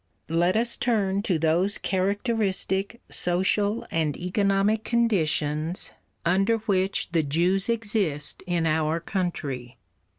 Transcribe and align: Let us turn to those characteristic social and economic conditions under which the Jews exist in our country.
Let 0.31 0.55
us 0.57 0.77
turn 0.77 1.21
to 1.21 1.37
those 1.37 1.77
characteristic 1.77 2.99
social 3.11 3.85
and 3.91 4.17
economic 4.17 4.83
conditions 4.83 5.91
under 6.25 6.57
which 6.57 7.11
the 7.11 7.21
Jews 7.21 7.69
exist 7.69 8.41
in 8.47 8.65
our 8.65 8.99
country. 8.99 9.77